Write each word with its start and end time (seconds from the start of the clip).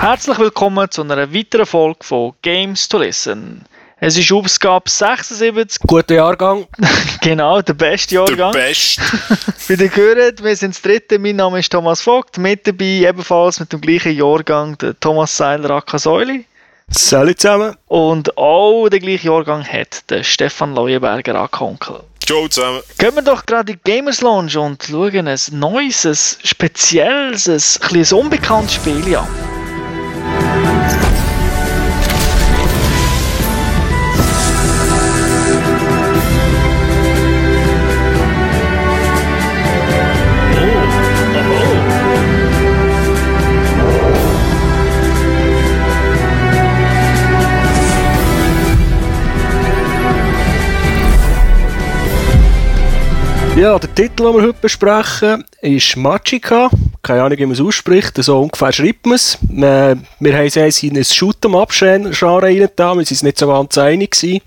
Herzlich 0.00 0.38
willkommen 0.38 0.90
zu 0.90 1.02
einer 1.02 1.30
weiteren 1.30 1.66
Folge 1.66 1.98
von 2.00 2.32
Games 2.40 2.88
to 2.88 2.96
Listen. 2.96 3.66
Es 3.98 4.16
ist 4.16 4.32
Ausgabe 4.32 4.88
76. 4.88 5.82
Guter 5.86 6.14
Jahrgang. 6.14 6.66
genau, 7.20 7.60
der 7.60 7.74
beste 7.74 8.14
Jahrgang. 8.14 8.52
Der 8.52 8.60
beste. 8.60 9.02
Wie 9.68 9.74
ihr 9.74 9.90
gehört, 9.90 10.42
wir 10.42 10.56
sind 10.56 10.74
das 10.74 10.80
dritte. 10.80 11.18
Mein 11.18 11.36
Name 11.36 11.58
ist 11.58 11.70
Thomas 11.70 12.00
Vogt. 12.00 12.38
Mit 12.38 12.66
dabei 12.66 13.06
ebenfalls 13.06 13.60
mit 13.60 13.74
dem 13.74 13.82
gleichen 13.82 14.16
Jahrgang 14.16 14.78
der 14.78 14.98
Thomas 14.98 15.36
Seiler 15.36 15.68
Akasäuli. 15.72 16.46
Salut 16.88 17.38
zusammen. 17.38 17.76
Und 17.86 18.38
auch 18.38 18.88
den 18.88 19.02
gleichen 19.02 19.26
Jahrgang 19.26 19.62
hat 19.62 20.08
der 20.08 20.22
Stefan 20.22 20.74
Leuenberger 20.74 21.34
Akonkel. 21.34 22.00
Ciao 22.24 22.48
zusammen. 22.48 22.80
Gehen 22.96 23.14
wir 23.16 23.22
doch 23.22 23.44
gerade 23.44 23.72
in 23.72 23.78
die 23.84 23.90
Gamers 23.92 24.22
Lounge 24.22 24.58
und 24.58 24.82
schauen 24.82 25.28
ein 25.28 25.38
neues, 25.50 26.06
ein 26.06 26.46
spezielles, 26.46 27.46
ein, 27.46 27.98
ein, 27.98 28.12
unbekanntes 28.14 28.76
Spiel 28.76 29.14
an. 29.14 29.49
Ja, 53.60 53.78
der 53.78 53.94
Titel, 53.94 54.24
den 54.24 54.36
wir 54.36 54.42
heute 54.42 54.58
besprechen, 54.58 55.44
ist 55.60 55.94
Machika. 55.94 56.70
Keine 57.02 57.22
Ahnung, 57.24 57.36
wie 57.36 57.44
man 57.44 57.52
es 57.52 57.60
ausspricht. 57.60 58.14
So 58.16 58.40
ungefähr 58.40 58.72
schreibt 58.72 59.04
man 59.04 59.16
es. 59.16 59.34
Äh, 59.34 59.96
wir 60.18 60.34
haben 60.34 60.46
es 60.46 60.82
in 60.82 60.96
ein 60.96 61.04
Shoot'em-up-Genre 61.04 62.42
reingetan. 62.42 62.96
Wir 62.96 63.00
uns 63.00 63.22
nicht 63.22 63.38
so 63.38 63.48
ganz 63.48 63.76
einig. 63.76 64.12
Gewesen. 64.12 64.40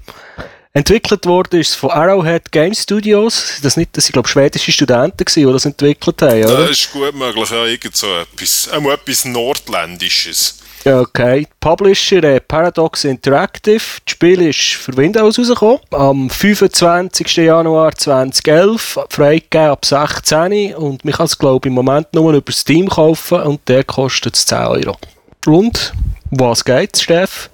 Entwickelt 0.74 1.28
wurde 1.28 1.60
es 1.60 1.76
von 1.76 1.92
Arrowhead 1.92 2.52
Game 2.52 2.74
Studios. 2.74 3.60
Das 3.62 3.78
nicht, 3.78 3.96
das 3.96 4.06
sind, 4.06 4.14
glaube 4.14 4.28
schwedische 4.28 4.72
Studenten 4.72 5.24
die 5.24 5.44
das 5.44 5.66
entwickelt 5.66 6.20
haben, 6.24 6.46
oder? 6.46 6.68
Das 6.68 6.72
ist 6.72 6.92
gut 6.92 7.14
möglich, 7.14 7.52
ja, 7.52 7.66
irgend 7.66 7.96
so 7.96 8.08
etwas. 8.08 8.68
Auch 8.72 8.92
etwas 8.92 9.26
Nordländisches. 9.26 10.63
Okay. 10.86 11.48
Publisher 11.60 12.24
äh, 12.24 12.40
Paradox 12.42 13.06
Interactive. 13.06 13.82
Das 14.06 14.12
Spiel 14.12 14.42
ist 14.42 14.74
für 14.74 14.96
Windows 14.98 15.40
rausgekommen. 15.40 15.80
Am 15.92 16.30
25. 16.30 17.38
Januar 17.38 17.94
2011. 17.94 19.00
Freigegeben 19.10 19.70
ab 19.70 19.86
16. 19.86 20.76
Und 20.76 21.06
man 21.06 21.14
kann 21.14 21.26
es, 21.26 21.38
glaube 21.38 21.68
ich, 21.68 21.70
im 21.70 21.76
Moment 21.76 22.08
nur 22.14 22.34
über 22.34 22.52
Steam 22.52 22.90
kaufen. 22.90 23.42
Und 23.44 23.62
der 23.70 23.84
kostet 23.86 24.36
10 24.36 24.58
Euro. 24.58 24.98
Und? 25.46 25.94
Was 26.32 26.66
geht's, 26.66 27.04
Steff? 27.04 27.50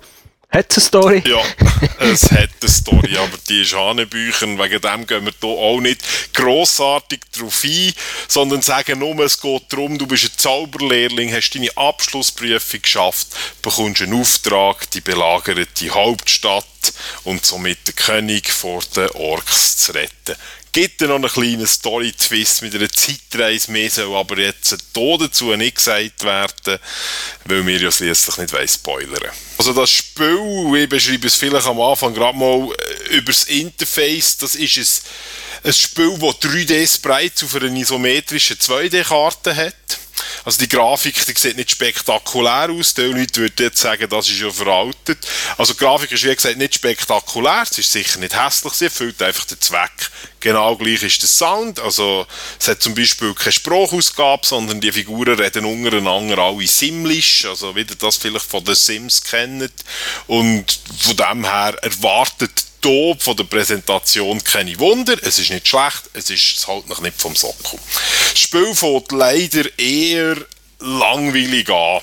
Hat 0.51 0.73
eine 0.73 0.83
Story? 0.83 1.23
Ja, 1.27 1.43
es 1.99 2.23
hat 2.31 2.49
eine 2.59 2.69
Story, 2.71 3.15
aber 3.17 3.37
die 3.47 3.61
ist 3.61 3.75
Hanebüchern. 3.75 4.57
Wegen 4.57 4.81
dem 4.81 5.05
gehen 5.05 5.25
wir 5.25 5.33
hier 5.39 5.49
auch 5.49 5.79
nicht 5.79 6.01
grossartig 6.33 7.21
drauf 7.37 7.63
ein, 7.63 7.93
sondern 8.27 8.63
sagen 8.63 8.97
nur, 8.97 9.19
es 9.19 9.39
geht 9.39 9.71
darum, 9.71 9.99
du 9.99 10.07
bist 10.07 10.23
ein 10.23 10.37
Zauberlehrling, 10.37 11.31
hast 11.31 11.51
deine 11.51 11.69
Abschlussprüfung 11.77 12.81
geschafft, 12.81 13.27
bekommst 13.61 14.01
einen 14.01 14.19
Auftrag, 14.19 14.89
die 14.89 15.01
belagerte 15.01 15.91
Hauptstadt 15.91 16.65
und 17.25 17.45
somit 17.45 17.87
den 17.87 17.95
König 17.95 18.49
vor 18.49 18.81
den 18.95 19.09
Orks 19.11 19.77
zu 19.77 19.91
retten 19.91 20.35
gibt 20.81 21.01
noch 21.01 21.15
einen 21.15 21.29
kleinen 21.29 21.67
Story-Twist 21.67 22.61
mit 22.61 22.73
einer 22.73 22.89
Zeitreise 22.89 23.69
mehr, 23.71 23.89
soll 23.89 24.15
aber 24.15 24.37
jetzt 24.37 24.77
hier 24.95 25.17
dazu 25.17 25.53
nicht 25.55 25.75
gesagt 25.75 26.23
werden, 26.23 26.79
weil 27.45 27.67
wir 27.67 27.81
ja 27.81 27.91
schließlich 27.91 28.37
nicht 28.37 28.71
spoilern 28.71 29.31
Also 29.57 29.73
das 29.73 29.91
Spiel, 29.91 30.73
ich 30.75 30.87
beschreibe 30.87 31.27
es 31.27 31.35
vielleicht 31.35 31.67
am 31.67 31.81
Anfang 31.81 32.13
gerade 32.13 32.37
mal 32.37 32.69
äh, 33.09 33.17
über 33.17 33.31
das 33.31 33.43
Interface, 33.45 34.37
das 34.37 34.55
ist 34.55 35.03
ein, 35.63 35.69
ein 35.69 35.73
Spiel, 35.73 36.17
das 36.17 36.49
3D-Sprites 36.49 37.43
auf 37.43 37.55
einer 37.55 37.75
isometrischen 37.75 38.57
2D-Karte 38.57 39.55
hat. 39.55 39.73
Also 40.45 40.59
die 40.59 40.69
Grafik, 40.69 41.25
die 41.25 41.33
sieht 41.37 41.57
nicht 41.57 41.71
spektakulär 41.71 42.69
aus. 42.69 42.93
Die 42.93 43.01
Leute 43.01 43.41
würden 43.41 43.55
jetzt 43.59 43.79
sagen, 43.79 44.09
das 44.09 44.29
ist 44.29 44.39
ja 44.39 44.49
veraltet. 44.49 45.19
Also 45.57 45.73
die 45.73 45.79
Grafik 45.79 46.11
ist 46.11 46.23
wie 46.23 46.35
gesagt 46.35 46.57
nicht 46.57 46.75
spektakulär. 46.75 47.63
Es 47.69 47.77
ist 47.77 47.91
sicher 47.91 48.19
nicht 48.19 48.35
hässlich. 48.35 48.73
Sie 48.73 48.85
erfüllt 48.85 49.21
einfach 49.21 49.45
den 49.45 49.59
Zweck. 49.61 50.11
Genau 50.39 50.75
gleich 50.77 51.03
ist 51.03 51.21
der 51.21 51.29
Sound. 51.29 51.79
Also 51.79 52.25
es 52.59 52.67
hat 52.67 52.81
zum 52.81 52.95
Beispiel 52.95 53.33
keine 53.33 53.51
Sprachausgabe, 53.51 54.45
sondern 54.45 54.79
die 54.79 54.91
Figuren 54.91 55.37
reden 55.37 55.65
untereinander 55.65 56.37
alle 56.37 56.67
Simlisch. 56.67 57.45
Also 57.45 57.75
wie 57.75 57.81
ihr 57.81 57.95
das 57.97 58.17
vielleicht 58.17 58.45
von 58.45 58.63
den 58.63 58.75
Sims 58.75 59.21
kennt. 59.23 59.73
Und 60.27 60.79
von 61.01 61.17
dem 61.17 61.45
her 61.45 61.75
erwartet 61.81 62.68
hier 62.83 63.15
von 63.19 63.35
der 63.35 63.43
Präsentation 63.45 64.43
keine 64.43 64.77
Wunder. 64.79 65.15
Es 65.21 65.39
ist 65.39 65.51
nicht 65.51 65.67
schlecht, 65.67 66.03
es 66.13 66.29
ist 66.29 66.67
halt 66.67 66.87
noch 66.87 67.01
nicht 67.01 67.19
vom 67.19 67.35
Sockel. 67.35 67.79
Das 68.31 68.39
Spiel 68.39 68.73
fängt 68.73 69.11
leider 69.11 69.65
eher 69.77 70.37
langweilig 70.79 71.69
an. 71.69 72.01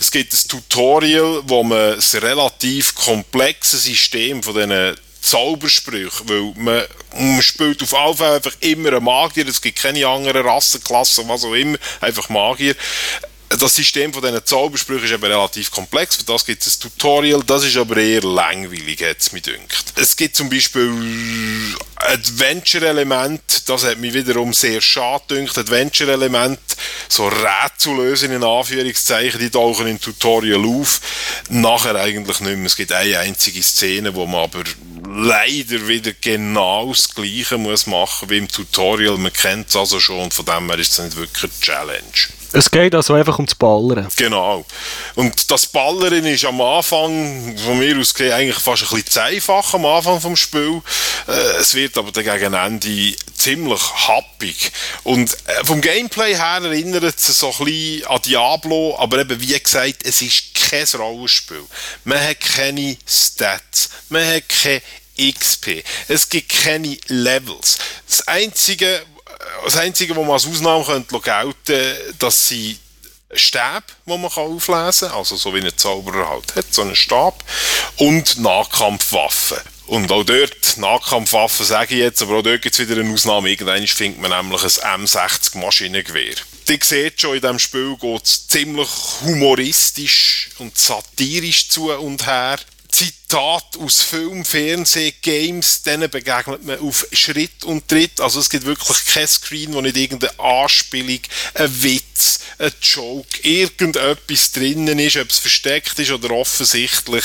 Es 0.00 0.10
gibt 0.10 0.32
ein 0.32 0.48
Tutorial, 0.48 1.42
wo 1.46 1.62
man 1.62 1.96
das 1.96 2.14
relativ 2.14 2.94
komplexe 2.94 3.78
System 3.78 4.42
von 4.42 4.54
diesen 4.54 4.96
Zaubersprüchen, 5.20 6.28
weil 6.28 6.52
man, 6.56 6.84
man 7.16 7.42
spielt 7.42 7.82
auf 7.82 7.92
jeden 7.92 8.16
Fall 8.16 8.36
einfach 8.36 8.52
immer 8.60 8.90
einen 8.90 9.04
Magier, 9.04 9.48
es 9.48 9.60
gibt 9.60 9.80
keine 9.80 10.06
anderen 10.06 10.46
Rassenklassen, 10.46 11.28
was 11.28 11.44
auch 11.44 11.54
immer, 11.54 11.78
einfach 12.00 12.28
Magier 12.28 12.76
das 13.48 13.74
System 13.74 14.12
von 14.12 14.22
diesen 14.22 14.44
Zaubersprüchen 14.44 15.04
ist 15.04 15.12
eben 15.12 15.24
relativ 15.24 15.70
komplex, 15.70 16.16
für 16.16 16.24
das 16.24 16.44
gibt 16.44 16.66
es 16.66 16.76
ein 16.76 16.80
Tutorial, 16.80 17.42
das 17.46 17.64
ist 17.64 17.76
aber 17.76 17.96
eher 17.96 18.22
langweilig, 18.22 19.02
hat 19.02 19.18
es 19.20 19.32
mir 19.32 19.40
dünkt. 19.40 19.92
Es 19.94 20.16
gibt 20.16 20.36
zum 20.36 20.50
Beispiel 20.50 20.92
Adventure-Element, 21.96 23.68
das 23.68 23.84
hat 23.84 23.98
mich 23.98 24.14
wiederum 24.14 24.52
sehr 24.52 24.80
schade 24.80 25.24
dünkt. 25.30 25.56
Adventure-Element, 25.56 26.58
so 27.08 27.28
Rätsellösen 27.28 28.32
in 28.32 28.44
Anführungszeichen, 28.44 29.40
die 29.40 29.50
tauchen 29.50 29.86
im 29.86 30.00
Tutorial 30.00 30.64
auf. 30.64 31.00
Nachher 31.48 31.94
eigentlich 31.96 32.40
nicht 32.40 32.56
mehr. 32.56 32.66
Es 32.66 32.76
gibt 32.76 32.92
eine 32.92 33.18
einzige 33.18 33.62
Szene, 33.62 34.14
wo 34.14 34.26
man 34.26 34.44
aber 34.44 34.64
leider 35.08 35.88
wieder 35.88 36.12
genau 36.20 36.90
das 36.90 37.14
Gleiche 37.14 37.58
muss 37.58 37.86
machen 37.86 38.28
wie 38.28 38.38
im 38.38 38.48
Tutorial. 38.48 39.16
Man 39.16 39.32
kennt 39.32 39.68
es 39.68 39.76
also 39.76 40.00
schon 40.00 40.20
und 40.20 40.34
von 40.34 40.44
dem 40.44 40.68
her 40.68 40.78
ist 40.78 40.98
es 40.98 41.04
nicht 41.04 41.16
wirklich 41.16 41.44
eine 41.44 41.60
Challenge. 41.60 42.02
Es 42.56 42.70
geht 42.70 42.94
also 42.94 43.12
einfach 43.12 43.36
ums 43.36 43.54
Ballern. 43.54 44.08
Genau. 44.16 44.64
Und 45.14 45.50
das 45.50 45.66
Ballern 45.66 46.24
ist 46.24 46.46
am 46.46 46.58
Anfang, 46.62 47.54
von 47.58 47.78
mir 47.78 47.98
aus 47.98 48.14
gesehen, 48.14 48.32
eigentlich 48.32 48.58
fast 48.58 48.84
ein 48.84 48.88
bisschen 48.88 49.10
zu 49.10 49.22
einfach 49.22 49.74
am 49.74 49.84
Anfang 49.84 50.22
vom 50.22 50.36
Spiel. 50.36 50.80
Äh, 51.28 51.60
es 51.60 51.74
wird 51.74 51.98
aber 51.98 52.12
dann 52.12 52.24
gegen 52.24 52.54
Ende 52.54 53.14
ziemlich 53.34 53.82
happig. 54.08 54.72
Und 55.04 55.34
äh, 55.34 55.64
vom 55.64 55.82
Gameplay 55.82 56.34
her 56.34 56.62
erinnert 56.62 57.04
es 57.04 57.26
so 57.26 57.52
ein 57.58 57.66
bisschen 57.66 58.06
an 58.06 58.22
Diablo, 58.22 58.96
aber 58.98 59.18
eben 59.18 59.38
wie 59.38 59.60
gesagt, 59.60 60.04
es 60.04 60.22
ist 60.22 60.54
kein 60.54 60.86
Rollenspiel. 60.96 61.62
Man 62.04 62.26
hat 62.26 62.40
keine 62.40 62.96
Stats, 63.06 63.90
man 64.08 64.26
hat 64.26 64.48
keine 64.48 64.80
XP, 65.18 65.84
es 66.08 66.26
gibt 66.30 66.48
keine 66.62 66.96
Levels. 67.08 67.76
Das 68.08 68.26
Einzige, 68.28 69.02
das 69.64 69.76
Einzige, 69.76 70.16
was 70.16 70.22
man 70.22 70.32
als 70.32 70.46
Ausnahme 70.46 70.84
könnte 70.84 71.20
gelten 71.20 71.96
dass 72.18 72.48
sie 72.48 72.78
Stäbe, 73.34 73.82
die 74.06 74.10
man 74.10 74.24
auflesen 74.24 75.08
kann, 75.08 75.18
also 75.18 75.36
so 75.36 75.54
wie 75.54 75.60
ein 75.60 75.76
Zauberer 75.76 76.28
halt 76.28 76.54
hat, 76.54 76.72
so 76.72 76.82
einen 76.82 76.94
Stab, 76.94 77.42
und 77.96 78.38
Nahkampfwaffen. 78.38 79.58
Und 79.86 80.10
auch 80.10 80.24
dort, 80.24 80.76
Nahkampfwaffen 80.78 81.64
sage 81.66 81.94
ich 81.94 82.00
jetzt, 82.00 82.22
aber 82.22 82.38
auch 82.38 82.42
dort 82.42 82.62
gibt 82.62 82.78
es 82.78 82.88
wieder 82.88 83.00
eine 83.00 83.12
Ausnahme. 83.12 83.50
Irgendwann 83.50 83.86
findet 83.86 84.20
man 84.20 84.30
nämlich 84.30 84.82
ein 84.82 85.06
M60 85.06 85.58
Maschinengewehr. 85.58 86.34
Ihr 86.68 86.78
seht 86.82 87.20
schon, 87.20 87.36
in 87.36 87.40
diesem 87.40 87.58
Spiel 87.60 87.96
geht 87.96 88.24
es 88.24 88.48
ziemlich 88.48 88.88
humoristisch 89.22 90.50
und 90.58 90.76
satirisch 90.76 91.68
zu 91.68 91.92
und 91.92 92.26
her. 92.26 92.58
Zitat 93.28 93.76
aus 93.80 94.02
Film, 94.02 94.44
Fernsehen, 94.44 95.12
Games, 95.20 95.82
denen 95.82 96.08
begegnet 96.08 96.64
man 96.64 96.78
auf 96.78 97.08
Schritt 97.10 97.64
und 97.64 97.88
Tritt. 97.88 98.20
Also 98.20 98.38
es 98.38 98.48
gibt 98.48 98.64
wirklich 98.66 99.04
kein 99.04 99.26
Screen, 99.26 99.74
wo 99.74 99.80
nicht 99.80 99.96
irgendeine 99.96 100.38
Anspielung, 100.38 101.18
ein 101.54 101.82
Witz, 101.82 102.38
ein 102.58 102.70
Joke, 102.80 103.40
irgendetwas 103.42 104.52
drinnen 104.52 105.00
ist, 105.00 105.16
ob 105.16 105.28
es 105.28 105.40
versteckt 105.40 105.98
ist 105.98 106.12
oder 106.12 106.30
offensichtlich 106.30 107.24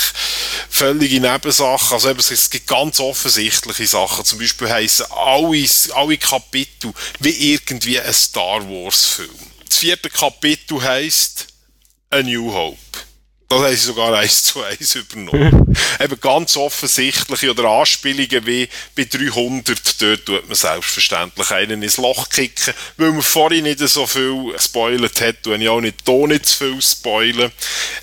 völlige 0.68 1.20
Nebensachen. 1.20 1.94
Also 1.94 2.10
eben, 2.10 2.18
es 2.18 2.50
gibt 2.50 2.66
ganz 2.66 2.98
offensichtliche 2.98 3.86
Sachen. 3.86 4.24
Zum 4.24 4.40
Beispiel 4.40 4.70
heißen 4.70 5.06
alle, 5.08 5.64
alle 5.94 6.18
Kapitel 6.18 6.92
wie 7.20 7.52
irgendwie 7.52 8.00
ein 8.00 8.12
Star 8.12 8.68
Wars 8.68 9.04
Film. 9.04 9.30
Das 9.68 9.78
vierte 9.78 10.10
Kapitel 10.10 10.82
heißt 10.82 11.46
A 12.10 12.22
New 12.22 12.52
Hope. 12.52 12.91
Das 13.52 13.60
haben 13.60 13.76
sie 13.76 13.86
sogar 13.86 14.14
eins 14.14 14.44
zu 14.44 14.62
eins 14.62 14.94
übernommen. 14.94 15.76
Eben 16.00 16.20
ganz 16.22 16.56
offensichtliche 16.56 17.50
oder 17.50 17.64
Anspielungen 17.64 18.46
wie 18.46 18.66
bei 18.96 19.04
300, 19.04 20.00
dort 20.00 20.24
tut 20.24 20.48
man 20.48 20.54
selbstverständlich 20.54 21.50
einen 21.50 21.82
ins 21.82 21.98
Loch 21.98 22.30
kicken, 22.30 22.72
weil 22.96 23.12
man 23.12 23.20
vorhin 23.20 23.64
nicht 23.64 23.80
so 23.80 24.06
viel 24.06 24.52
gespoilt 24.54 25.20
hat, 25.20 25.46
und 25.46 25.60
ich 25.60 25.68
auch 25.68 25.82
nicht 25.82 25.96
hier 26.06 26.26
nicht 26.28 26.46
zu 26.46 26.64
viel 26.64 26.80
spoilen. 26.80 27.52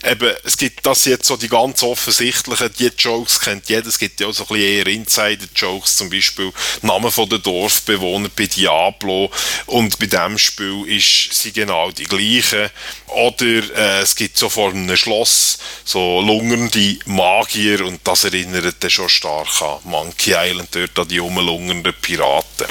Eben, 0.06 0.36
es 0.44 0.56
gibt 0.56 0.86
das 0.86 1.06
jetzt 1.06 1.26
so 1.26 1.36
die 1.36 1.50
ganz 1.50 1.82
offensichtlichen, 1.82 2.70
die 2.78 2.92
Jokes 2.96 3.40
kennt 3.40 3.70
jeder, 3.70 3.88
es 3.88 3.98
gibt 3.98 4.20
ja 4.20 4.28
auch 4.28 4.34
so 4.34 4.44
ein 4.44 4.50
bisschen 4.50 4.86
eher 4.86 4.88
Insider-Jokes, 4.88 5.98
zum 5.98 6.12
Beispiel 6.12 6.54
Namen 6.84 7.10
von 7.10 7.28
den 7.28 7.42
Dorfbewohnern 7.42 8.32
bei 8.36 8.46
Diablo 8.46 9.32
und 9.66 9.98
bei 9.98 10.06
dem 10.06 10.38
Spiel 10.38 10.86
ist 10.86 11.34
sie 11.34 11.52
genau 11.52 11.90
die 11.90 12.04
gleiche. 12.04 12.70
Oder 13.08 13.46
äh, 13.46 14.02
es 14.02 14.16
gibt 14.16 14.38
so 14.38 14.50
vor 14.50 14.70
einem 14.70 14.96
Schloss 14.96 15.39
so 15.86 16.22
lungernde 16.22 17.00
Magier 17.06 17.86
und 17.86 18.00
das 18.04 18.24
erinnert 18.24 18.84
dann 18.84 18.90
schon 18.90 19.10
stark 19.10 19.62
an 19.62 19.80
Monkey 19.84 20.34
Island, 20.36 20.70
dort 20.72 21.00
an 21.00 21.08
die 21.08 21.18
rumlungernden 21.18 21.94
Piraten. 22.02 22.68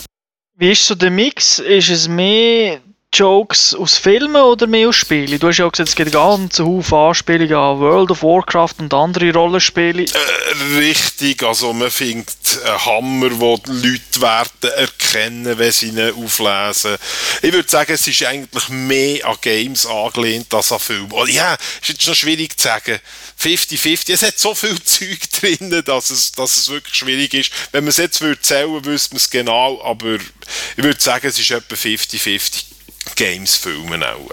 Wie 0.57 0.73
ist 0.73 0.87
so 0.87 0.95
der 0.95 1.11
Mix? 1.11 1.59
Ist 1.61 1.91
es 1.91 2.09
mehr 2.09 2.81
Jokes 3.15 3.75
aus 3.75 3.97
Filmen 3.97 4.37
oder 4.37 4.67
mehr 4.67 4.91
aus 4.91 4.97
Spielen? 4.97 5.39
Du 5.39 5.49
hast 5.49 5.57
ja 5.57 5.69
gesagt, 5.69 5.89
es 5.89 5.97
gibt 5.97 6.13
ganz 6.13 6.59
Haufen 6.59 6.95
Anspielungen 6.95 7.55
an 7.55 7.81
World 7.81 8.11
of 8.11 8.23
Warcraft 8.23 8.75
und 8.79 8.93
andere 8.93 9.33
Rollenspiele. 9.33 10.05
Äh, 10.05 10.77
richtig, 10.77 11.43
also 11.43 11.73
man 11.73 11.91
findet 11.91 12.37
einen 12.65 12.85
Hammer, 12.85 13.41
wo 13.41 13.57
die 13.57 13.71
Leute 13.71 14.21
werden 14.21 14.71
erkennen, 14.77 15.59
wenn 15.59 15.73
sie 15.73 15.89
ihn 15.89 16.13
auflesen. 16.13 16.97
Ich 17.41 17.53
würde 17.53 17.69
sagen, 17.69 17.93
es 17.93 18.07
ist 18.07 18.23
eigentlich 18.25 18.69
mehr 18.69 19.27
an 19.27 19.37
Games 19.41 19.87
angelehnt 19.87 20.53
als 20.53 20.71
an 20.71 20.79
Filme. 20.79 21.09
Oh, 21.11 21.25
ja, 21.25 21.55
ist 21.55 21.89
jetzt 21.89 22.07
noch 22.07 22.15
schwierig 22.15 22.59
zu 22.59 22.69
sagen. 22.69 23.01
50-50, 23.43 24.13
es 24.13 24.23
hat 24.23 24.39
so 24.39 24.55
viel 24.55 24.81
Zeug 24.85 25.19
drin, 25.41 25.83
dass 25.85 26.11
es, 26.11 26.33
dass 26.33 26.59
es 26.59 26.69
wirklich 26.69 26.95
schwierig 26.95 27.33
ist. 27.33 27.53
Wenn 27.73 27.85
man 27.85 27.91
es 27.91 27.97
jetzt 27.97 28.21
würde 28.21 28.41
zählen, 28.43 28.85
wüsste 28.85 29.15
man 29.15 29.19
es 29.19 29.31
genau, 29.31 29.83
aber 29.83 30.17
ich 30.77 30.85
würde 30.85 31.01
sagen, 31.01 31.27
es 31.27 31.39
ist 31.39 31.51
etwa 31.51 31.75
50-50. 31.75 32.68
Games 33.17 33.57
filmen 33.57 34.03
auch. 34.03 34.31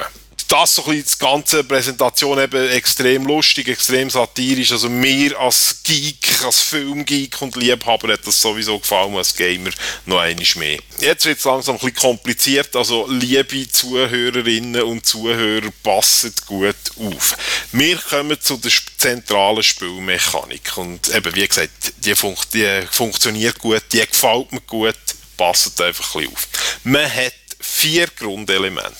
Das 0.47 0.75
so 0.75 0.85
ein 0.85 0.91
bisschen, 0.91 1.17
die 1.19 1.25
ganze 1.25 1.63
Präsentation 1.63 2.39
eben 2.39 2.69
extrem 2.69 3.25
lustig, 3.25 3.67
extrem 3.67 4.11
satirisch. 4.11 4.71
Also 4.71 4.89
mir 4.89 5.39
als 5.39 5.81
Geek, 5.83 6.43
als 6.43 6.61
Filmgeek 6.61 7.41
und 7.41 7.55
Liebhaber 7.55 8.13
hat 8.13 8.27
das 8.27 8.39
sowieso 8.39 8.77
gefallen, 8.77 9.15
als 9.15 9.35
Gamer 9.35 9.71
noch 10.05 10.19
einmal 10.19 10.45
mehr. 10.55 10.77
Jetzt 10.99 11.25
wird 11.25 11.39
es 11.39 11.45
langsam 11.45 11.75
ein 11.75 11.79
bisschen 11.79 11.95
kompliziert, 11.95 12.75
also 12.75 13.07
liebe 13.09 13.67
Zuhörerinnen 13.67 14.83
und 14.83 15.05
Zuhörer, 15.05 15.71
passet 15.81 16.45
gut 16.45 16.75
auf. 16.99 17.37
Wir 17.71 17.97
kommen 17.97 18.39
zu 18.39 18.57
der 18.57 18.71
zentralen 18.97 19.63
Spielmechanik 19.63 20.77
und 20.77 21.09
eben, 21.09 21.35
wie 21.35 21.47
gesagt, 21.47 21.93
die, 21.97 22.13
fun 22.13 22.35
die 22.53 22.83
funktioniert 22.91 23.57
gut, 23.57 23.81
die 23.91 24.05
gefällt 24.05 24.51
mir 24.51 24.61
gut, 24.61 24.95
passet 25.37 25.81
einfach 25.81 26.15
ein 26.15 26.21
bisschen 26.21 26.33
auf. 26.35 26.47
Man 26.83 27.11
hat 27.11 27.33
vier 27.65 28.07
Grundelemente. 28.07 28.93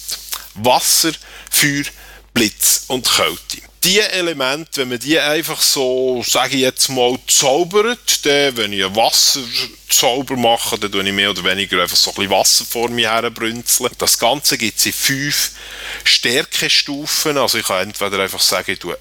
Wasser, 0.55 1.11
Feuer, 1.49 1.83
Blitz 2.33 2.85
und 2.87 3.09
Kälte. 3.09 3.61
Diese 3.83 4.11
Elemente, 4.11 4.81
wenn 4.81 4.89
man 4.89 4.99
die 4.99 5.19
einfach 5.19 5.61
so, 5.61 6.23
sage 6.27 6.55
ich 6.55 6.61
jetzt 6.61 6.89
mal, 6.89 7.17
zaubert, 7.27 8.25
dann, 8.25 8.57
wenn 8.57 8.73
ich 8.73 8.83
einen 8.83 8.95
Wasserzauber 8.95 10.35
mache, 10.35 10.79
dann 10.79 10.91
tue 10.91 11.03
ich 11.03 11.13
mehr 11.13 11.29
oder 11.29 11.43
weniger 11.43 11.81
einfach 11.81 11.95
so 11.95 12.09
ein 12.11 12.15
bisschen 12.15 12.31
Wasser 12.31 12.65
vor 12.65 12.89
mir 12.89 13.11
herbrünzeln. 13.11 13.91
Das 13.99 14.17
Ganze 14.17 14.57
gibt 14.57 14.79
es 14.79 14.87
in 14.87 14.93
fünf 14.93 15.51
Stärkestufen. 16.03 17.37
Also 17.37 17.59
ich 17.59 17.67
kann 17.67 17.89
entweder 17.89 18.19
einfach 18.19 18.41
sagen, 18.41 18.71
ich 18.71 18.79
tue 18.79 18.97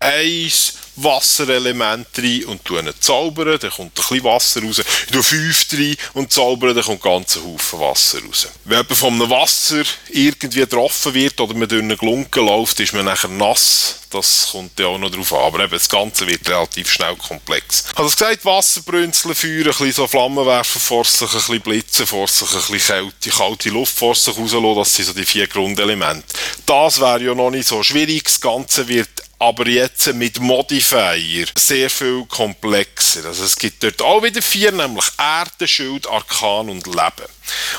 eins 0.00 0.74
Wasserelement 0.96 2.06
rein 2.18 2.44
und 2.44 2.60
zaubern, 3.02 3.58
dann 3.58 3.70
kommt 3.70 3.98
ein 3.98 4.02
bisschen 4.02 4.24
Wasser 4.24 4.62
raus. 4.62 4.82
Ich 5.06 5.12
tue 5.12 5.22
fünf 5.22 5.66
rein 5.72 5.96
und 6.14 6.32
zaubern, 6.32 6.74
dann 6.74 6.84
kommt 6.84 7.06
ein 7.06 7.44
Haufen 7.44 7.80
Wasser 7.80 8.18
raus. 8.24 8.48
Wenn 8.64 8.78
jemand 8.78 8.98
von 8.98 9.14
einem 9.14 9.30
Wasser 9.30 9.82
irgendwie 10.10 10.60
getroffen 10.60 11.14
wird 11.14 11.40
oder 11.40 11.54
man 11.54 11.68
durch 11.68 11.82
einen 11.82 11.96
Glunken 11.96 12.46
läuft, 12.46 12.80
ist 12.80 12.92
man 12.94 13.04
nachher 13.04 13.28
nass. 13.28 14.00
Das 14.10 14.50
kommt 14.52 14.78
ja 14.78 14.86
auch 14.86 14.98
noch 14.98 15.10
drauf 15.10 15.32
an. 15.32 15.40
Aber 15.40 15.64
eben, 15.64 15.72
das 15.72 15.88
Ganze 15.88 16.26
wird 16.26 16.48
relativ 16.48 16.90
schnell 16.90 17.16
komplex. 17.16 17.84
Ich 17.90 17.98
habe 17.98 18.08
gesagt, 18.08 18.44
Wasserbrünzeln, 18.44 19.34
Feuer, 19.34 19.50
ein 19.58 19.64
bisschen 19.64 19.92
so 19.92 20.06
Flammen 20.06 20.46
werfen 20.46 20.80
vor 20.80 21.04
ein 21.04 21.28
bisschen 21.28 21.60
blitzen 21.60 22.06
vor 22.06 22.26
ein 22.26 22.26
bisschen 22.26 22.78
Kälte, 22.78 23.30
kalte 23.30 23.70
Luft 23.70 23.98
vor 23.98 24.14
sich 24.14 24.36
rauslassen. 24.36 24.76
Das 24.76 24.94
sind 24.94 25.04
so 25.06 25.12
die 25.14 25.24
vier 25.24 25.48
Grundelemente. 25.48 26.26
Das 26.64 27.00
wäre 27.00 27.24
ja 27.24 27.34
noch 27.34 27.50
nicht 27.50 27.66
so 27.66 27.82
schwierig. 27.82 28.24
Das 28.24 28.40
Ganze 28.40 28.86
wird 28.86 29.08
aber 29.38 29.66
jetzt 29.68 30.12
mit 30.14 30.40
Modifier 30.40 31.46
sehr 31.56 31.90
viel 31.90 32.24
komplexer. 32.26 33.24
Also 33.26 33.44
es 33.44 33.56
gibt 33.56 33.82
dort 33.82 34.02
auch 34.02 34.22
wieder 34.22 34.42
vier, 34.42 34.72
nämlich 34.72 35.06
Erde, 35.18 35.68
Schild, 35.68 36.06
Arkan 36.06 36.68
und 36.68 36.86
Leben. 36.86 37.28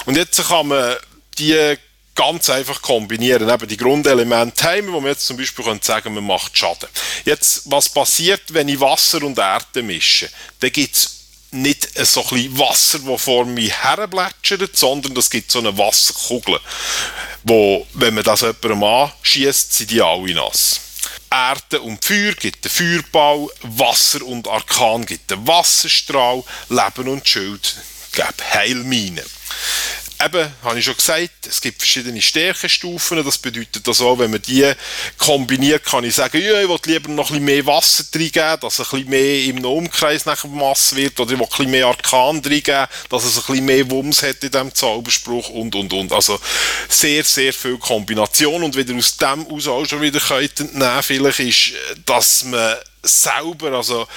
Und 0.05 0.17
jetzt 0.17 0.47
kann 0.47 0.67
man 0.67 0.95
die 1.37 1.77
ganz 2.15 2.49
einfach 2.49 2.81
kombinieren. 2.81 3.49
Eben 3.49 3.67
die 3.67 3.77
Grundelemente 3.77 4.63
haben 4.63 4.91
wo 4.91 5.01
man 5.01 5.11
jetzt 5.11 5.27
zum 5.27 5.37
Beispiel 5.37 5.65
könnte 5.65 5.85
sagen, 5.85 6.13
man 6.13 6.25
macht 6.25 6.57
Schaden. 6.57 6.89
Jetzt, 7.25 7.63
was 7.65 7.89
passiert, 7.89 8.41
wenn 8.53 8.69
ich 8.69 8.79
Wasser 8.79 9.21
und 9.23 9.37
Erde 9.37 9.83
mische? 9.83 10.29
Dann 10.61 10.71
gibt 10.71 10.95
es 10.95 11.15
nicht 11.51 11.87
so 12.05 12.21
ein 12.21 12.29
bisschen 12.29 12.59
Wasser, 12.59 12.99
das 12.99 13.21
vor 13.21 13.45
mir 13.45 13.69
herblätschert, 13.69 14.75
sondern 14.75 15.15
es 15.17 15.29
gibt 15.29 15.51
so 15.51 15.59
eine 15.59 15.77
Wasserkugel, 15.77 16.59
wo, 17.43 17.85
wenn 17.93 18.13
man 18.13 18.23
das 18.23 18.41
jemandem 18.41 18.83
anschießt, 18.83 19.73
sind 19.73 19.91
die 19.91 20.01
alle 20.01 20.33
nass. 20.33 20.81
Erde 21.35 21.81
und 21.81 22.05
Feuer 22.05 22.31
gibt 22.31 22.63
den 22.63 22.71
Feuerball, 22.71 23.49
Wasser 23.61 24.21
und 24.25 24.47
Arkan 24.47 25.05
gibt 25.05 25.29
den 25.29 25.45
Wasserstrahl, 25.45 26.41
Leben 26.69 27.09
und 27.09 27.27
Schild 27.27 27.75
gibt 28.13 28.53
Heilmine 28.53 29.21
eben, 30.23 30.51
habe 30.63 30.79
ich 30.79 30.85
schon 30.85 30.95
gesagt, 30.95 31.47
es 31.47 31.61
gibt 31.61 31.79
verschiedene 31.79 32.21
Stärkestufen. 32.21 33.23
Das 33.23 33.37
bedeutet 33.37 33.87
das 33.87 34.01
auch, 34.01 34.17
wenn 34.19 34.31
man 34.31 34.41
die 34.41 34.71
kombiniert, 35.17 35.83
kann 35.85 36.03
ich 36.03 36.15
sagen, 36.15 36.41
ja, 36.41 36.61
ich 36.61 36.69
will 36.69 36.79
lieber 36.85 37.09
noch 37.09 37.29
ein 37.29 37.33
bisschen 37.33 37.45
mehr 37.45 37.65
Wasser 37.65 38.03
reingeben, 38.13 38.59
dass 38.61 38.79
es 38.79 38.93
ein 38.93 38.99
bisschen 38.99 39.09
mehr 39.09 39.43
im 39.45 39.65
Umkreis 39.65 40.25
nachher 40.25 40.47
Masse 40.47 40.95
wird, 40.95 41.19
oder 41.19 41.33
ich 41.33 41.39
will 41.39 41.45
ein 41.45 41.49
bisschen 41.49 41.71
mehr 41.71 41.87
Arkan 41.87 42.37
reingeben, 42.37 42.87
dass 43.09 43.25
es 43.25 43.37
ein 43.37 43.43
bisschen 43.47 43.65
mehr 43.65 43.89
Wumms 43.89 44.23
hat 44.23 44.43
in 44.43 44.51
diesem 44.51 44.73
Zauberspruch 44.73 45.49
und, 45.49 45.75
und, 45.75 45.91
und. 45.93 46.11
Also 46.11 46.39
sehr, 46.87 47.23
sehr 47.23 47.53
viel 47.53 47.77
Kombination 47.77 48.63
und 48.63 48.75
wieder 48.75 48.95
aus 48.95 49.17
dem 49.17 49.45
aus 49.47 49.67
auch 49.67 49.85
schon 49.85 50.01
wieder 50.01 50.21
entnehmen, 50.31 51.03
vielleicht 51.03 51.39
ist, 51.39 51.71
dass 52.05 52.43
man 52.45 52.75
selber, 53.03 53.73
also 53.73 54.07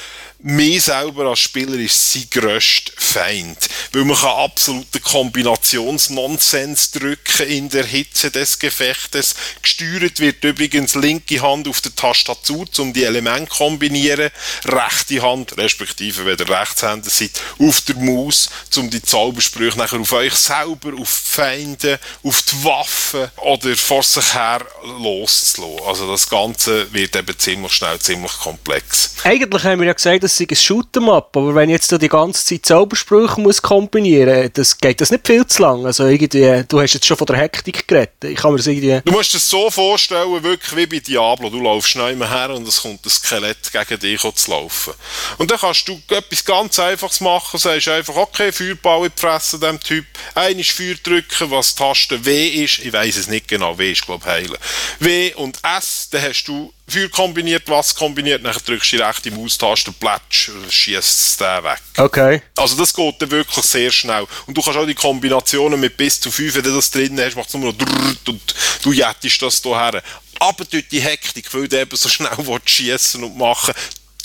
mir 0.41 0.81
selber 0.81 1.27
als 1.27 1.41
Spieler 1.41 1.79
ist 1.79 2.13
sein 2.13 2.27
grösster 2.31 2.93
Feind. 2.97 3.59
Weil 3.93 4.05
man 4.05 4.17
kann 4.17 4.45
absoluten 4.45 5.03
Kombinationsnonsens 5.03 6.93
drücken 6.93 7.47
in 7.49 7.69
der 7.69 7.85
Hitze 7.85 8.31
des 8.31 8.59
Gefechtes. 8.59 9.35
Gesteuert 9.63 10.21
wird 10.21 10.45
übrigens 10.45 10.95
linke 10.95 11.41
Hand 11.43 11.67
auf 11.67 11.81
der 11.81 11.95
Tastatur, 11.95 12.67
um 12.79 12.93
die 12.93 13.03
Elemente 13.03 13.51
zu 13.51 13.57
kombinieren. 13.57 14.31
Rechte 14.65 15.23
Hand, 15.23 15.57
respektive 15.57 16.25
wenn 16.25 16.39
ihr 16.39 16.49
Rechtshänder 16.49 17.11
seid, 17.11 17.41
auf 17.59 17.81
der 17.81 17.97
Maus, 17.97 18.49
um 18.77 18.91
die 18.91 19.03
Zaubersprüche 19.03 19.79
nachher 19.79 19.99
auf 19.99 20.13
euch 20.13 20.35
selber, 20.35 20.93
auf 21.01 21.23
die 21.25 21.35
Feinde, 21.35 21.99
auf 22.23 22.43
die 22.43 22.65
Waffen 22.65 23.29
oder 23.39 23.75
vor 23.77 24.03
sich 24.05 24.35
her 24.35 24.65
loszulassen. 24.85 25.87
Also 25.87 26.11
das 26.11 26.29
Ganze 26.29 26.93
wird 26.93 27.17
eben 27.17 27.39
ziemlich 27.39 27.73
schnell 27.73 27.99
ziemlich 27.99 28.33
komplex. 28.33 29.15
Eigentlich 29.25 29.65
haben 29.65 29.81
wir 29.81 29.89
ja 29.89 29.93
gesagt, 29.95 30.28
das 30.29 30.37
sei 30.37 30.47
ein 30.49 30.57
Shoot'em-up, 30.57 31.37
aber 31.37 31.55
wenn 31.55 31.71
ich 31.71 31.75
jetzt 31.75 31.91
die 31.91 32.09
ganze 32.09 32.45
Zeit 32.45 32.67
Zaubersprüche 32.67 33.41
muss 33.41 33.63
kombinieren 33.63 34.51
muss, 34.57 34.77
geht 34.77 35.01
das 35.01 35.11
nicht 35.11 35.27
viel 35.27 35.47
zu 35.47 35.63
lang. 35.63 35.87
Also 35.87 36.07
irgendwie, 36.07 36.65
du 36.69 36.81
hast 36.81 36.95
jetzt 36.95 37.07
schon 37.07 37.17
von 37.17 37.27
der 37.27 37.39
Hektik 37.39 37.89
geredet. 37.89 38.13
Ich 38.23 38.37
kann 38.37 38.53
mir 38.53 38.59
das 38.59 38.67
irgendwie... 38.67 39.01
Du 39.05 39.13
musst 39.13 39.35
es 39.35 39.49
so 39.49 39.71
vorstellen, 39.71 40.43
wirklich 40.43 40.77
wie 40.77 40.87
bei 40.87 40.99
Diablo. 40.99 41.49
Du 41.49 41.63
laufst 41.63 41.91
schnell 41.91 42.17
her 42.17 42.51
und 42.51 42.69
es 42.69 42.83
kommt 42.83 43.05
ein 43.05 43.11
Skelett 43.11 43.73
gegen 43.73 44.01
dich 44.01 44.21
zu 44.21 44.51
laufen. 44.51 44.93
Und 45.39 45.51
dann 45.51 45.59
kannst 45.59 45.89
du 45.89 46.01
etwas 46.09 46.45
ganz 46.45 46.79
Einfaches 46.79 47.21
machen, 47.21 47.59
sagst 47.59 47.89
einfach, 47.89 48.17
okay, 48.17 48.53
Feuerball 48.53 49.07
in 49.07 49.13
die 49.17 49.21
Fresse 49.21 49.59
dem 49.59 49.81
Typ, 49.81 50.05
einmal 50.35 50.65
Feuer 50.65 50.95
drücken, 51.03 51.51
was 51.51 51.75
die 51.75 51.83
Taste 51.83 52.25
W 52.25 52.49
ist, 52.49 52.79
ich 52.81 52.93
weiß 52.93 53.17
es 53.17 53.29
nicht 53.29 53.49
genau, 53.49 53.79
W 53.79 53.93
ist 53.93 54.05
glaube 54.05 54.25
ich 54.25 54.31
heilen. 54.31 54.59
W 55.01 55.35
und 55.35 55.59
S, 55.63 56.09
dann 56.11 56.23
hast 56.23 56.45
du 56.45 56.73
Feuer 56.89 57.09
kombiniert, 57.09 57.65
was 57.67 57.95
kombiniert, 57.95 58.45
dann 58.45 58.53
drückst 58.53 58.93
du 58.93 58.97
die 58.97 59.03
rechte 59.03 59.31
Maustaste, 59.31 59.93
plätsch, 59.93 60.51
schießt 60.71 60.99
es 60.99 61.37
den 61.37 61.65
weg. 61.65 61.81
Okay. 61.97 62.43
Also 62.57 62.77
das 62.77 62.95
geht 62.95 63.21
dann 63.21 63.31
wirklich 63.31 63.65
sehr 63.65 63.91
schnell. 63.91 64.27
Und 64.47 64.57
du 64.57 64.63
kannst 64.63 64.79
auch 64.79 64.87
die 64.87 64.95
Kombinationen 64.95 65.79
mit 65.79 65.97
bis 65.97 66.21
zu 66.21 66.31
5, 66.31 66.55
wenn 66.55 66.63
du 66.63 66.75
das 66.75 66.91
drin 66.91 67.21
hast, 67.21 67.37
macht 67.37 67.49
es 67.49 67.55
nur 67.55 67.73
noch 67.73 67.79
und 68.27 68.55
du 68.83 68.93
jettest 68.93 69.43
das 69.43 69.63
hierher. 69.63 70.03
Aber 70.41 70.65
durch 70.65 70.89
die 70.89 71.01
Hektik, 71.01 71.53
weil 71.53 71.69
du 71.69 71.81
eben 71.81 71.97
so 71.97 72.09
schnell 72.09 72.31
schießen 72.65 73.23
und 73.23 73.37
machen 73.37 73.75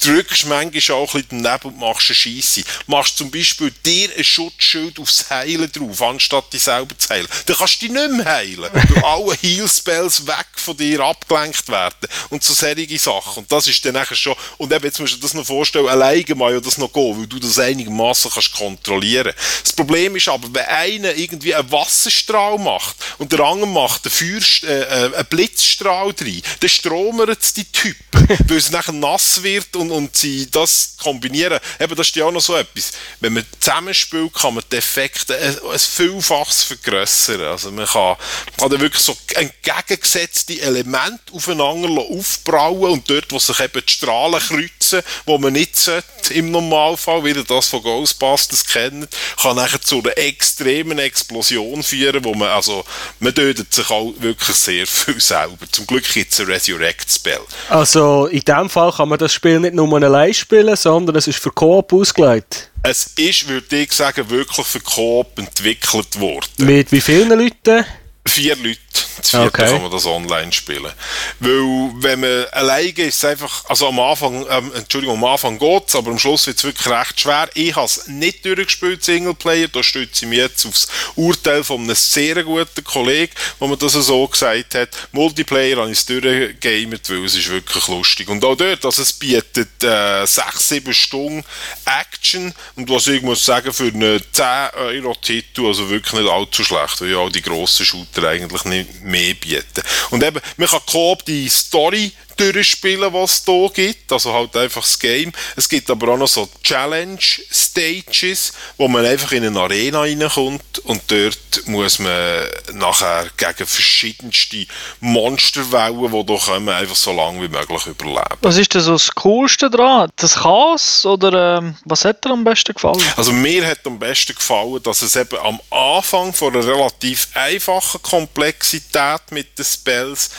drückst 0.05 0.45
manchmal 0.47 0.97
auch 0.97 1.13
ein 1.15 1.21
bisschen 1.23 1.43
daneben 1.43 1.69
und 1.69 1.79
machst 1.79 2.09
eine 2.09 2.15
Scheisse. 2.15 2.63
Machst 2.87 3.17
zum 3.17 3.31
Beispiel 3.31 3.71
dir 3.85 4.09
ein 4.17 4.23
Schutzschild 4.23 4.99
aufs 4.99 5.29
Heilen 5.29 5.71
drauf, 5.71 6.01
anstatt 6.01 6.51
dich 6.53 6.63
selber 6.63 6.97
zu 6.97 7.09
heilen. 7.09 7.27
Dann 7.45 7.55
kannst 7.55 7.81
du 7.81 7.87
dich 7.87 7.95
nicht 7.95 8.11
mehr 8.11 8.25
heilen, 8.25 8.69
weil 8.73 9.03
alle 9.03 9.35
Heal-Spells 9.35 10.27
weg 10.27 10.47
von 10.55 10.77
dir 10.77 10.99
abgelenkt 11.01 11.67
werden. 11.69 12.09
Und 12.29 12.43
so 12.43 12.53
solche 12.53 12.99
Sachen. 12.99 13.43
Und 13.43 13.51
das 13.51 13.67
ist 13.67 13.83
dann 13.85 13.93
nachher 13.93 14.15
schon, 14.15 14.35
und 14.57 14.71
eben 14.71 14.83
jetzt 14.83 14.99
musst 14.99 15.13
du 15.13 15.17
dir 15.17 15.23
das 15.23 15.33
noch 15.33 15.45
vorstellen, 15.45 15.87
alleine 15.87 16.35
mal 16.35 16.53
ja 16.53 16.59
das 16.59 16.77
noch 16.77 16.91
gehen, 16.91 17.19
weil 17.19 17.27
du 17.27 17.39
das 17.39 17.59
einigermaßen 17.59 18.31
kannst 18.31 18.53
kontrollieren. 18.53 19.33
Das 19.63 19.73
Problem 19.73 20.15
ist 20.15 20.27
aber, 20.27 20.47
wenn 20.53 20.65
einer 20.65 21.15
irgendwie 21.15 21.53
einen 21.53 21.71
Wasserstrahl 21.71 22.57
macht 22.57 22.95
und 23.17 23.31
der 23.31 23.39
andere 23.41 23.67
macht 23.67 24.05
einen, 24.05 24.11
Feuer, 24.11 24.69
äh, 24.69 24.81
äh, 24.81 25.15
einen 25.15 25.25
Blitzstrahl 25.27 26.13
rein, 26.19 26.41
dann 26.59 26.69
stromert 26.69 27.41
es 27.41 27.53
die 27.53 27.65
Typen, 27.65 28.27
weil 28.47 28.57
es 28.57 28.71
nachher 28.71 28.93
nass 28.93 29.43
wird 29.43 29.75
und, 29.75 29.91
und 29.93 30.15
sie 30.15 30.49
das 30.49 30.95
kombinieren. 31.01 31.59
Eben, 31.79 31.95
das 31.95 32.07
ist 32.07 32.15
ja 32.15 32.25
auch 32.25 32.31
noch 32.31 32.41
so 32.41 32.55
etwas. 32.55 32.91
Wenn 33.19 33.33
man 33.33 33.45
zusammenspielt, 33.59 34.33
kann 34.33 34.55
man 34.55 34.63
die 34.71 34.77
Effekte 34.77 35.37
ein, 35.37 35.79
Vielfaches 35.79 36.63
vergrößern. 36.63 37.41
Also 37.41 37.71
man 37.71 37.85
kann, 37.85 38.15
kann 38.57 38.69
dann 38.69 38.81
wirklich 38.81 39.03
so 39.03 39.15
entgegengesetzte 39.35 40.59
Elemente 40.61 41.33
aufeinander 41.33 42.01
aufbrauen 42.01 42.91
und 42.91 43.09
dort, 43.09 43.31
wo 43.31 43.39
sich 43.39 43.59
eben 43.59 43.81
die 43.85 43.93
Strahlen 43.93 44.39
kreuzen, 44.39 45.01
wo 45.25 45.37
man 45.37 45.53
nicht 45.53 45.75
sollte, 45.75 46.33
im 46.33 46.51
Normalfall, 46.51 47.23
wie 47.23 47.31
ihr 47.31 47.43
das 47.43 47.67
von 47.67 47.83
Ghostbusters 47.83 48.65
kennt, 48.65 49.09
kann 49.41 49.55
nachher 49.55 49.81
zu 49.81 49.99
einer 49.99 50.17
extremen 50.17 50.99
Explosion 50.99 51.83
führen, 51.83 52.23
wo 52.23 52.33
man, 52.33 52.49
also, 52.49 52.85
man 53.19 53.35
tötet 53.35 53.73
sich 53.73 53.89
auch 53.89 54.13
wirklich 54.19 54.55
sehr 54.55 54.87
viel 54.87 55.19
selber. 55.19 55.65
Zum 55.71 55.85
Glück 55.85 56.11
gibt 56.11 56.31
es 56.31 56.39
ein 56.39 56.45
Resurrect-Spell. 56.47 57.41
Also, 57.69 58.27
in 58.27 58.41
dem 58.41 58.69
Fall 58.69 58.91
kann 58.91 59.09
man 59.09 59.19
das 59.19 59.33
Spiel 59.33 59.59
nicht 59.59 59.75
nur 59.75 59.82
allein 59.91 60.33
spielen, 60.33 60.75
sondern 60.75 61.15
es 61.15 61.27
ist 61.27 61.39
für 61.39 61.51
Coop 61.51 61.91
ausgelegt. 61.93 62.69
Es 62.83 63.11
ist, 63.17 63.47
würde 63.47 63.77
ich 63.77 63.91
sagen, 63.91 64.29
wirklich 64.29 64.67
für 64.67 64.79
Coop 64.79 65.37
entwickelt 65.39 66.19
worden. 66.19 66.47
Mit 66.57 66.91
wie 66.91 67.01
vielen 67.01 67.29
Leuten? 67.29 67.85
Vier 68.25 68.55
Leute. 68.55 68.82
Das 69.15 69.29
vierte 69.29 69.47
okay. 69.47 69.65
kann 69.67 69.81
man 69.81 69.91
das 69.91 70.05
online 70.05 70.51
spielen. 70.51 70.91
Weil, 71.39 71.91
wenn 71.95 72.19
man 72.19 72.45
alleine 72.51 72.89
ist, 72.89 73.17
es 73.17 73.25
einfach, 73.25 73.63
also 73.69 73.87
am 73.87 73.99
Anfang, 73.99 74.45
ähm, 74.49 74.71
Entschuldigung, 74.75 75.17
am 75.17 75.23
Anfang 75.23 75.59
geht's, 75.59 75.95
aber 75.95 76.11
am 76.11 76.19
Schluss 76.19 76.47
wird 76.47 76.57
es 76.57 76.63
wirklich 76.63 76.87
recht 76.87 77.21
schwer. 77.21 77.49
Ich 77.53 77.75
habe 77.75 77.85
es 77.85 78.07
nicht 78.07 78.43
durchgespielt, 78.43 79.03
Singleplayer, 79.03 79.67
da 79.67 79.83
stütze 79.83 80.25
ich 80.25 80.29
mich 80.29 80.39
jetzt 80.39 80.65
aufs 80.65 80.87
Urteil 81.15 81.63
von 81.63 81.81
einem 81.81 81.95
sehr 81.95 82.43
guten 82.43 82.83
Kollegen, 82.83 83.33
wo 83.59 83.67
man 83.67 83.79
das 83.79 83.93
so 83.93 84.27
gesagt 84.27 84.75
hat. 84.75 84.89
Multiplayer 85.11 85.77
habe 85.77 85.91
ich 85.91 85.99
es 85.99 86.05
durchgegamet, 86.05 87.09
weil 87.09 87.25
es 87.25 87.35
ist 87.35 87.49
wirklich 87.49 87.87
lustig. 87.87 88.27
Und 88.29 88.43
auch 88.43 88.55
dort, 88.55 88.83
also 88.83 89.01
es 89.01 89.13
bietet 89.13 89.83
äh, 89.83 90.25
6, 90.25 90.69
7 90.69 90.93
Stunden 90.93 91.45
Action 91.85 92.53
und 92.75 92.89
was 92.89 93.07
ich 93.07 93.21
muss 93.21 93.45
sagen, 93.45 93.71
für 93.71 93.87
einen 93.87 94.21
10 94.31 94.45
Euro 94.75 95.15
Titel, 95.15 95.67
also 95.67 95.89
wirklich 95.89 96.13
nicht 96.21 96.31
allzu 96.31 96.63
schlecht, 96.63 97.01
weil 97.01 97.11
ja 97.11 97.17
auch 97.17 97.29
die 97.29 97.41
grossen 97.41 97.85
Shooter 97.85 98.27
eigentlich 98.27 98.65
nicht 98.65 98.82
mehr 99.01 99.33
bieten. 99.35 99.83
Und 100.11 100.23
eben, 100.23 100.39
man 100.57 100.67
kann 100.67 100.81
Coop 100.85 101.25
die 101.25 101.49
Story 101.49 102.11
durchspielen, 102.37 103.13
was 103.13 103.39
es 103.39 103.45
hier 103.45 103.69
gibt. 103.73 104.11
Also 104.11 104.33
halt 104.33 104.55
einfach 104.55 104.81
das 104.81 104.99
Game. 104.99 105.31
Es 105.55 105.67
gibt 105.69 105.89
aber 105.89 106.13
auch 106.13 106.17
noch 106.17 106.27
so 106.27 106.49
Challenge-Stages, 106.63 108.53
wo 108.77 108.87
man 108.87 109.05
einfach 109.05 109.31
in 109.31 109.45
eine 109.45 109.59
Arena 109.59 110.01
reinkommt 110.01 110.79
und 110.79 111.01
dort 111.07 111.67
muss 111.67 111.99
man 111.99 112.45
nachher 112.73 113.27
gegen 113.37 113.67
verschiedenste 113.67 114.65
Monsterwellen, 114.99 116.11
die 116.11 116.25
da 116.25 116.37
kommen, 116.37 116.69
einfach 116.69 116.95
so 116.95 117.11
lange 117.11 117.41
wie 117.43 117.47
möglich 117.47 117.85
überleben. 117.87 118.37
Was 118.41 118.57
ist 118.57 118.73
denn 118.73 118.81
so 118.81 118.93
das 118.93 119.13
Coolste 119.13 119.69
daran? 119.69 120.09
Das 120.15 120.35
Chaos 120.35 121.05
oder 121.05 121.57
ähm, 121.57 121.75
was 121.85 122.05
hat 122.05 122.23
dir 122.23 122.31
am 122.31 122.43
besten 122.43 122.73
gefallen? 122.73 123.01
Also 123.15 123.31
mir 123.31 123.65
hat 123.65 123.79
am 123.85 123.99
besten 123.99 124.35
gefallen, 124.35 124.81
dass 124.83 125.01
es 125.01 125.15
eben 125.15 125.37
am 125.37 125.59
Anfang 125.69 126.33
von 126.33 126.53
einer 126.53 126.65
relativ 126.65 127.27
einfachen 127.33 128.01
Komplexität 128.01 129.21
mit 129.31 129.57
den 129.57 129.65
Spells 129.65 130.29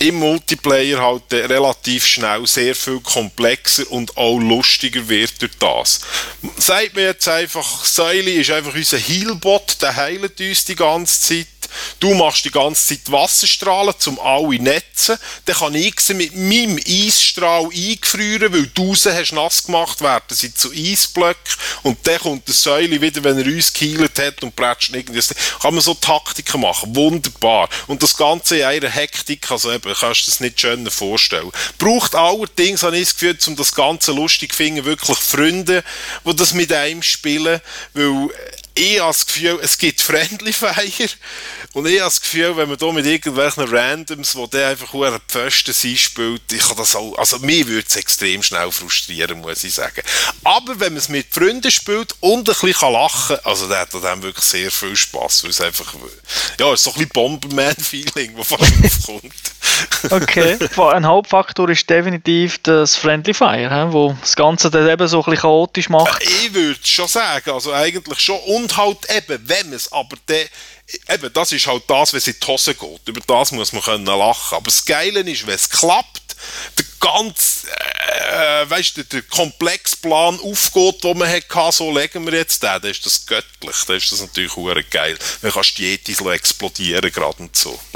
im 0.00 0.16
Multiplayer 0.16 1.00
halt 1.00 1.32
relativ 1.32 2.06
schnell 2.06 2.46
sehr 2.46 2.74
viel 2.74 3.00
komplexer 3.00 3.90
und 3.90 4.16
auch 4.16 4.38
lustiger 4.38 5.08
wird 5.08 5.40
durch 5.40 5.58
das. 5.58 6.00
Sagt 6.56 6.94
mir 6.94 7.04
jetzt 7.04 7.28
einfach, 7.28 7.84
Säuli 7.84 8.40
ist 8.40 8.50
einfach 8.50 8.74
unser 8.74 8.98
Healbot, 8.98 9.82
der 9.82 9.96
heilt 9.96 10.40
uns 10.40 10.64
die 10.64 10.76
ganze 10.76 11.20
Zeit 11.20 11.46
du 12.00 12.14
machst 12.14 12.44
die 12.44 12.50
ganze 12.50 12.88
Zeit 12.88 13.10
Wasserstrahlen, 13.10 13.94
zum 13.98 14.18
alle 14.20 14.58
netzen, 14.60 15.18
dann 15.44 15.56
kann 15.56 15.74
ich 15.74 16.00
sie 16.00 16.14
mit 16.14 16.34
meinem 16.34 16.78
Eisstrahl 16.86 17.66
eingefrieren, 17.66 18.52
weil 18.52 18.66
du 18.68 18.94
sie 18.94 19.14
hast 19.14 19.32
nass 19.32 19.64
gemacht, 19.64 20.00
werden 20.00 20.24
sie 20.30 20.52
zu 20.54 20.72
Eisblöcken. 20.72 21.54
Und 21.82 22.06
dann 22.06 22.20
kommt 22.20 22.46
der 22.46 22.54
Säule 22.54 23.00
wieder, 23.00 23.22
wenn 23.24 23.38
er 23.38 23.46
uns 23.46 23.72
geheilt 23.72 24.18
hat 24.18 24.42
und 24.42 24.54
prätscht 24.54 24.94
irgendwie, 24.94 25.20
kann 25.60 25.74
man 25.74 25.82
so 25.82 25.94
Taktiken 25.94 26.60
machen, 26.60 26.94
wunderbar. 26.94 27.68
Und 27.86 28.02
das 28.02 28.16
Ganze 28.16 28.58
in 28.58 28.64
einer 28.64 28.90
Hektik, 28.90 29.50
also 29.50 29.72
eben, 29.72 29.92
kannst 29.94 30.26
du 30.26 30.30
das 30.30 30.40
nicht 30.40 30.60
schöner 30.60 30.90
vorstellen. 30.90 31.50
Braucht 31.78 32.14
allerdings, 32.14 32.82
habe 32.82 32.96
ich 32.98 33.08
das 33.08 33.14
Gefühl, 33.14 33.38
um 33.46 33.56
das 33.56 33.74
Ganze 33.74 34.12
lustig 34.12 34.52
zu 34.52 34.56
finden, 34.56 34.84
wirklich 34.84 35.18
Freunde, 35.18 35.84
die 36.24 36.36
das 36.36 36.54
mit 36.54 36.72
einem 36.72 37.02
spielen, 37.02 37.60
weil 37.94 38.28
ich 38.78 39.00
habe 39.00 39.10
das 39.10 39.26
Gefühl, 39.26 39.58
es 39.60 39.76
gibt 39.76 40.00
Friendly 40.00 40.52
Fire 40.52 41.08
und 41.72 41.86
ich 41.86 41.98
habe 41.98 42.04
das 42.04 42.20
Gefühl, 42.20 42.56
wenn 42.56 42.68
man 42.68 42.78
da 42.78 42.92
mit 42.92 43.06
irgendwelchen 43.06 43.64
Randoms, 43.64 44.36
wo 44.36 44.46
der 44.46 44.68
einfach 44.68 44.92
nur 44.92 45.20
Pfosten 45.26 45.74
sein 45.74 45.96
spielt, 45.96 46.52
ich 46.52 46.60
kann 46.60 46.76
das 46.76 46.94
auch, 46.94 47.16
also 47.18 47.38
mir 47.40 47.66
würde 47.66 47.86
es 47.88 47.96
extrem 47.96 48.42
schnell 48.42 48.70
frustrieren, 48.70 49.40
muss 49.40 49.64
ich 49.64 49.74
sagen. 49.74 50.02
Aber 50.44 50.78
wenn 50.78 50.92
man 50.92 50.98
es 50.98 51.08
mit 51.08 51.26
Freunden 51.30 51.70
spielt 51.70 52.14
und 52.20 52.48
ein 52.48 52.54
bisschen 52.54 52.92
lachen 52.92 53.36
kann, 53.36 53.44
also 53.44 53.68
der 53.68 53.80
hat 53.80 53.94
dann 53.94 54.22
wirklich 54.22 54.44
sehr 54.44 54.70
viel 54.70 54.94
Spass, 54.94 55.42
weil 55.42 55.50
es 55.50 55.60
einfach, 55.60 55.94
ja, 56.58 56.72
es 56.72 56.80
ist 56.80 56.84
so 56.84 56.90
ein 56.90 56.94
bisschen 56.94 57.10
Bomberman-Feeling, 57.10 58.36
das 58.36 58.46
fast 58.46 58.62
aufkommt. 59.08 59.32
okay, 60.10 60.58
ein 60.92 61.06
Hauptfaktor 61.06 61.68
ist 61.68 61.88
definitiv 61.90 62.58
das 62.62 62.96
Friendly 62.96 63.34
Fire, 63.34 63.88
wo 63.92 64.16
das 64.20 64.36
Ganze 64.36 64.70
dann 64.70 64.88
eben 64.88 65.08
so 65.08 65.18
ein 65.18 65.24
bisschen 65.24 65.42
chaotisch 65.42 65.88
macht. 65.88 66.22
Ich 66.22 66.54
würde 66.54 66.78
schon 66.82 67.08
sagen, 67.08 67.50
also 67.50 67.72
eigentlich 67.72 68.18
schon 68.20 68.38
und 68.40 68.67
halt 68.76 68.98
eben, 69.10 69.48
wenn 69.48 69.66
man 69.66 69.76
es 69.76 69.92
aber 69.92 70.16
dann 70.26 70.46
eben, 71.08 71.32
das 71.32 71.52
ist 71.52 71.66
halt 71.66 71.84
das, 71.88 72.12
es 72.12 72.26
in 72.26 72.36
die 72.40 72.46
Hose 72.46 72.74
geht. 72.74 73.08
Über 73.08 73.20
das 73.26 73.52
muss 73.52 73.72
man 73.72 73.82
können 73.82 74.06
lachen. 74.06 74.56
Aber 74.56 74.64
das 74.64 74.84
Geile 74.84 75.20
ist, 75.20 75.46
wenn 75.46 75.54
es 75.54 75.68
klappt, 75.68 76.22
der 76.78 76.84
ganze, 77.00 77.68
äh, 77.68 78.70
weißt 78.70 78.96
du, 78.96 79.04
der 79.04 79.22
Komplexplan 79.22 80.38
aufgeht, 80.40 81.04
den 81.04 81.18
man 81.18 81.28
hatte, 81.28 81.72
so 81.72 81.96
legen 81.96 82.24
wir 82.26 82.34
jetzt 82.34 82.62
den, 82.62 82.80
dann 82.80 82.90
ist 82.90 83.04
das 83.04 83.26
göttlich. 83.26 83.76
Dann 83.86 83.96
ist 83.96 84.12
das 84.12 84.20
natürlich 84.20 84.56
auch 84.56 84.74
geil. 84.90 85.18
Dann 85.42 85.52
kannst 85.52 85.78
du 85.78 85.82
die 85.82 85.92
Yetis 85.92 86.20
explodieren 86.20 87.10
gerade 87.10 87.38
und 87.38 87.56
so. 87.56 87.78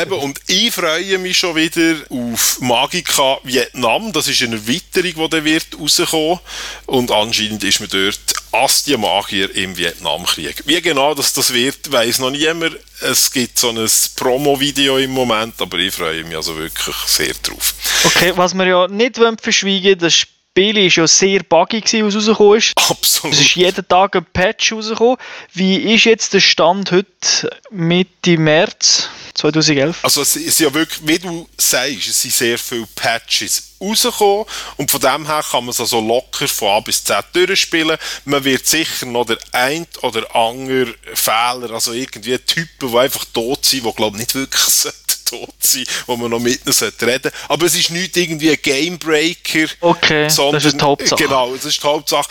Eben, 0.00 0.12
und 0.12 0.40
ich 0.46 0.72
freue 0.72 1.18
mich 1.18 1.36
schon 1.36 1.56
wieder 1.56 1.96
auf 2.08 2.60
Magica 2.60 3.38
Vietnam. 3.42 4.12
Das 4.12 4.28
ist 4.28 4.42
eine 4.42 4.56
Erweiterung, 4.56 5.24
die 5.24 5.36
dann 5.36 5.44
wird 5.44 5.66
rauskommen. 5.78 6.38
Und 6.86 7.10
anscheinend 7.10 7.64
ist 7.64 7.80
man 7.80 7.90
dort 7.90 8.39
Astia 8.52 8.98
Magier 8.98 9.54
im 9.54 9.76
Vietnamkrieg. 9.76 10.62
Wie 10.66 10.80
genau 10.80 11.14
das, 11.14 11.32
das 11.32 11.52
wird, 11.52 11.90
weiß 11.90 12.18
noch 12.18 12.30
niemand. 12.30 12.76
Es 13.00 13.30
gibt 13.30 13.58
so 13.58 13.70
ein 13.70 13.88
Promo-Video 14.16 14.98
im 14.98 15.10
Moment, 15.10 15.54
aber 15.60 15.78
ich 15.78 15.94
freue 15.94 16.24
mich 16.24 16.36
also 16.36 16.56
wirklich 16.56 16.96
sehr 17.06 17.32
drauf. 17.42 17.74
Okay, 18.04 18.32
was 18.36 18.54
wir 18.54 18.66
ja 18.66 18.88
nicht 18.88 19.18
verschweigen 19.40 19.98
das 19.98 20.14
Spiel 20.14 20.74
war 20.74 20.82
ja 20.82 21.06
sehr 21.06 21.42
buggy, 21.44 21.80
gewesen, 21.80 22.04
was 22.04 22.14
rausgekommen 22.16 22.58
ist. 22.58 22.72
Absolut. 22.76 23.34
Es 23.34 23.40
ist 23.40 23.54
jeden 23.54 23.86
Tag 23.86 24.16
ein 24.16 24.26
Patch 24.32 24.72
rausgekommen. 24.72 25.16
Wie 25.52 25.76
ist 25.94 26.04
jetzt 26.04 26.34
der 26.34 26.40
Stand 26.40 26.90
heute 26.90 27.50
Mitte 27.70 28.36
März 28.36 29.08
2011? 29.34 29.98
Also 30.02 30.22
es 30.22 30.36
ist 30.36 30.60
ja 30.60 30.72
wirklich, 30.72 31.00
wie 31.06 31.18
du 31.18 31.48
sagst, 31.56 32.08
es 32.08 32.22
sind 32.22 32.34
sehr 32.34 32.58
viele 32.58 32.86
Patches 32.94 33.70
rausgekommen 33.80 34.44
und 34.76 34.90
von 34.90 35.00
dem 35.00 35.26
her 35.26 35.44
kann 35.48 35.64
man 35.64 35.70
es 35.70 35.80
also 35.80 36.00
locker 36.00 36.46
von 36.48 36.68
A 36.68 36.80
bis 36.80 37.02
Z 37.02 37.24
durchspielen. 37.32 37.96
Man 38.24 38.44
wird 38.44 38.66
sicher 38.66 39.06
noch 39.06 39.24
der 39.24 39.38
ein 39.52 39.86
oder 40.02 40.34
andere 40.34 40.94
Fehler, 41.14 41.70
also 41.70 41.92
irgendwie 41.92 42.38
Typen, 42.38 42.90
die 42.90 42.98
einfach 42.98 43.24
tot 43.26 43.64
sind, 43.64 43.84
die 43.84 43.92
glaube 43.92 44.16
ich 44.16 44.20
nicht 44.20 44.34
wirklich 44.34 44.94
tot 45.30 45.54
sein, 45.60 45.84
wo 46.06 46.16
man 46.16 46.30
noch 46.30 46.40
mit 46.40 46.60
ihnen 46.66 46.92
reden 47.02 47.30
Aber 47.48 47.66
es 47.66 47.76
ist 47.76 47.90
nicht 47.90 48.16
irgendwie 48.16 48.50
ein 48.50 48.58
Gamebreaker. 48.60 49.72
Okay, 49.80 50.28
sondern, 50.28 50.54
das 50.54 50.64
ist 50.64 50.80
die 50.80 50.84
Hauptsache. 50.84 51.22
Genau, 51.22 51.54
das 51.54 51.64
ist 51.64 51.82
die 51.82 51.86
Hauptsache. 51.86 52.28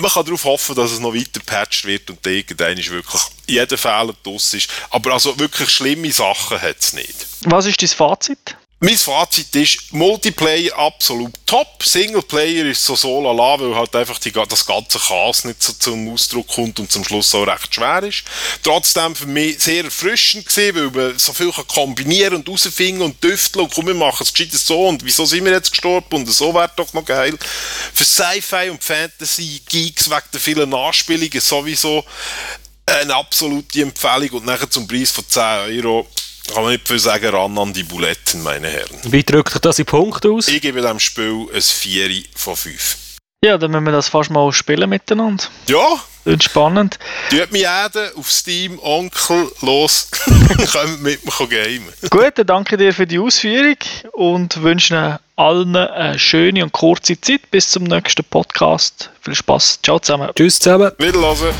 Man 0.00 0.10
kann 0.10 0.24
darauf 0.24 0.44
hoffen, 0.44 0.74
dass 0.74 0.92
es 0.92 0.98
noch 0.98 1.14
weiter 1.14 1.40
patcht 1.44 1.84
wird 1.84 2.10
und 2.10 2.26
irgendwann 2.26 2.76
ist 2.76 2.90
wirklich 2.90 3.22
jeder 3.46 3.78
Fehler 3.78 4.14
draus 4.22 4.54
ist. 4.54 4.68
Aber 4.90 5.12
also 5.12 5.38
wirklich 5.38 5.70
schlimme 5.70 6.10
Sachen 6.12 6.60
hat 6.60 6.76
es 6.80 6.92
nicht. 6.92 7.26
Was 7.44 7.66
ist 7.66 7.80
dein 7.80 7.88
Fazit? 7.88 8.56
Mein 8.82 8.96
Fazit 8.96 9.54
ist, 9.56 9.92
Multiplayer 9.92 10.74
absolut 10.78 11.34
top, 11.44 11.82
Singleplayer 11.82 12.64
ist 12.64 12.82
so 12.82 12.96
so 12.96 13.20
lala, 13.22 13.60
weil 13.60 13.74
halt 13.76 13.94
einfach 13.94 14.18
die, 14.18 14.32
das 14.32 14.64
ganze 14.64 14.98
Chaos 14.98 15.44
nicht 15.44 15.62
so 15.62 15.74
zum 15.74 16.10
Ausdruck 16.10 16.48
kommt 16.48 16.80
und 16.80 16.90
zum 16.90 17.04
Schluss 17.04 17.34
auch 17.34 17.46
recht 17.46 17.74
schwer 17.74 18.02
ist. 18.04 18.24
Trotzdem 18.62 19.14
für 19.14 19.26
mich 19.26 19.58
sehr 19.60 19.84
erfrischend 19.84 20.46
gewesen, 20.46 20.94
weil 20.94 21.08
man 21.10 21.18
so 21.18 21.34
viel 21.34 21.52
kann 21.52 21.66
kombinieren 21.66 22.36
und 22.36 22.48
rausfinden 22.48 23.02
und 23.02 23.22
düfteln 23.22 23.66
und 23.66 23.74
komm, 23.74 23.86
wir 23.86 23.92
machen 23.92 24.22
es 24.22 24.32
gescheit 24.32 24.52
so 24.52 24.88
und 24.88 25.04
wieso 25.04 25.26
sind 25.26 25.44
wir 25.44 25.52
jetzt 25.52 25.72
gestorben 25.72 26.16
und 26.16 26.32
so 26.32 26.54
wäre 26.54 26.72
doch 26.74 26.90
noch 26.94 27.04
geil. 27.04 27.36
Für 27.92 28.04
Sci-Fi 28.06 28.70
und 28.70 28.82
Fantasy-Geeks 28.82 30.08
wegen 30.08 30.22
der 30.32 30.40
vielen 30.40 30.72
Anspielungen 30.72 31.40
sowieso 31.42 32.02
eine 32.86 33.14
absolute 33.14 33.82
Empfehlung 33.82 34.30
und 34.38 34.46
nachher 34.46 34.70
zum 34.70 34.88
Preis 34.88 35.10
von 35.10 35.28
10 35.28 35.42
Euro 35.82 36.08
kann 36.52 36.62
man 36.64 36.72
nicht 36.72 36.86
viel 36.88 36.98
sagen, 36.98 37.26
ran 37.28 37.56
an 37.58 37.72
die 37.72 37.82
Buletten, 37.82 38.42
meine 38.42 38.68
Herren. 38.68 38.98
Wie 39.04 39.22
drückt 39.22 39.54
euch 39.54 39.60
das 39.60 39.78
in 39.78 39.86
Punkt 39.86 40.24
aus? 40.26 40.48
Ich 40.48 40.60
gebe 40.60 40.80
dem 40.80 40.98
Spiel 41.00 41.46
ein 41.54 41.60
4 41.62 42.22
von 42.36 42.56
5. 42.56 42.96
Ja, 43.42 43.56
dann 43.56 43.70
müssen 43.70 43.84
wir 43.86 43.92
das 43.92 44.08
fast 44.08 44.30
mal 44.30 44.52
spielen 44.52 44.90
miteinander. 44.90 45.44
Ja, 45.66 45.98
Wird 46.24 46.44
spannend. 46.44 46.98
tut 47.30 47.50
mich 47.52 47.62
jeden 47.62 48.14
auf 48.16 48.30
Steam, 48.30 48.78
Onkel, 48.82 49.50
los, 49.62 50.08
kommt 50.72 51.02
mit 51.02 51.24
mir 51.24 51.46
gamen. 51.48 51.88
Gut, 52.10 52.32
dann 52.36 52.46
danke 52.46 52.76
dir 52.76 52.92
für 52.92 53.06
die 53.06 53.18
Ausführung 53.18 53.76
und 54.12 54.62
wünsche 54.62 55.18
allen 55.36 55.74
eine 55.74 56.18
schöne 56.18 56.62
und 56.62 56.72
kurze 56.72 57.18
Zeit. 57.18 57.50
Bis 57.50 57.70
zum 57.70 57.84
nächsten 57.84 58.24
Podcast. 58.24 59.08
Viel 59.22 59.34
Spaß. 59.34 59.78
Ciao 59.82 59.98
zusammen. 59.98 60.28
Tschüss 60.36 60.58
zusammen. 60.58 60.92
Wiederhören. 60.98 61.54